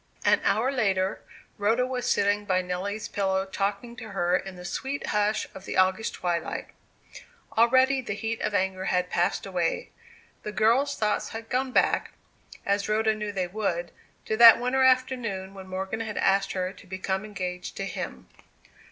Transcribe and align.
An 0.25 0.41
hour 0.43 0.71
later, 0.71 1.21
Rhoda 1.59 1.85
was 1.85 2.09
sitting 2.09 2.43
by 2.45 2.63
Nelly's 2.63 3.07
pillow, 3.07 3.45
talking 3.45 3.95
to 3.97 4.09
her 4.13 4.35
in 4.35 4.55
the 4.55 4.65
sweet 4.65 5.05
hush 5.09 5.45
of 5.53 5.65
the 5.65 5.77
August 5.77 6.15
twilight. 6.15 6.69
Already 7.55 8.01
the 8.01 8.15
heat 8.15 8.41
of 8.41 8.55
anger 8.55 8.85
had 8.85 9.11
passed 9.11 9.45
away. 9.45 9.91
The 10.41 10.53
girl's 10.53 10.95
thoughts 10.97 11.29
had 11.29 11.49
gone 11.51 11.71
back, 11.71 12.13
as 12.65 12.89
Rhoda 12.89 13.13
knew 13.13 13.31
they 13.31 13.45
would, 13.45 13.91
to 14.25 14.35
that 14.37 14.59
winter 14.59 14.81
afternoon 14.83 15.53
when 15.53 15.67
Morgan 15.67 15.99
had 15.99 16.17
asked 16.17 16.53
her 16.53 16.73
to 16.73 16.87
become 16.87 17.23
engaged 17.23 17.77
to 17.77 17.85
him. 17.85 18.27